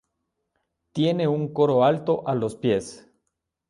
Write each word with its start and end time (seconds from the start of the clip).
Tiene 0.93 1.27
un 1.27 1.53
coro 1.53 1.83
alto 1.83 2.27
a 2.27 2.33
los 2.33 2.55
pies. 2.55 3.07